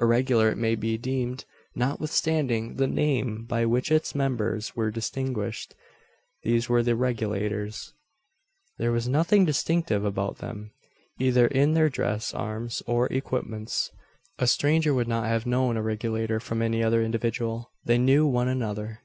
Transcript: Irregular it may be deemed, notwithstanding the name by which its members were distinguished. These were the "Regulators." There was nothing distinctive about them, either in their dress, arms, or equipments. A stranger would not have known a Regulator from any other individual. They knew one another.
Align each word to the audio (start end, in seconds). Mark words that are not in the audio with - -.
Irregular 0.00 0.50
it 0.50 0.58
may 0.58 0.74
be 0.74 0.98
deemed, 0.98 1.44
notwithstanding 1.76 2.78
the 2.78 2.88
name 2.88 3.44
by 3.44 3.64
which 3.64 3.92
its 3.92 4.12
members 4.12 4.74
were 4.74 4.90
distinguished. 4.90 5.76
These 6.42 6.68
were 6.68 6.82
the 6.82 6.96
"Regulators." 6.96 7.94
There 8.78 8.90
was 8.90 9.06
nothing 9.06 9.44
distinctive 9.44 10.04
about 10.04 10.38
them, 10.38 10.72
either 11.20 11.46
in 11.46 11.74
their 11.74 11.88
dress, 11.88 12.34
arms, 12.34 12.82
or 12.88 13.06
equipments. 13.12 13.92
A 14.40 14.48
stranger 14.48 14.92
would 14.92 15.06
not 15.06 15.26
have 15.26 15.46
known 15.46 15.76
a 15.76 15.82
Regulator 15.84 16.40
from 16.40 16.60
any 16.60 16.82
other 16.82 17.00
individual. 17.00 17.70
They 17.84 17.98
knew 17.98 18.26
one 18.26 18.48
another. 18.48 19.02